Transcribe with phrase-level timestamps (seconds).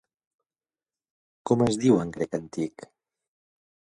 [1.51, 2.89] Com es diu en grec antic?